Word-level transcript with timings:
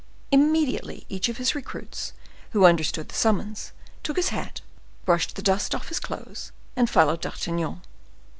Immediately 0.31 1.05
each 1.09 1.29
of 1.29 1.37
the 1.37 1.51
recruits, 1.53 2.13
who 2.53 2.65
understood 2.65 3.09
the 3.09 3.13
summons, 3.15 3.71
took 4.01 4.15
his 4.17 4.29
hat, 4.29 4.61
brushed 5.05 5.35
the 5.35 5.43
dust 5.43 5.75
off 5.75 5.89
his 5.89 5.99
clothes, 5.99 6.51
and 6.75 6.89
followed 6.89 7.21
D'Artagnan. 7.21 7.81